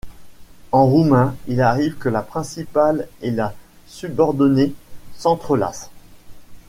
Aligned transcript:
En 0.71 0.87
roumain 0.87 1.35
il 1.47 1.61
arrive 1.61 1.93
que 1.99 2.09
la 2.09 2.23
principale 2.23 3.07
et 3.21 3.29
la 3.29 3.53
subordonnée 3.85 4.73
s’entrelacent. 5.15 5.91